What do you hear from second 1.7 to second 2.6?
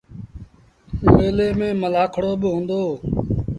ملآکڙوبا